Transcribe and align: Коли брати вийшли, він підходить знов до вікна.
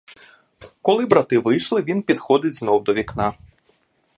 Коли 0.81 1.05
брати 1.05 1.39
вийшли, 1.39 1.81
він 1.81 2.01
підходить 2.03 2.53
знов 2.55 2.83
до 2.83 2.93
вікна. 2.93 3.33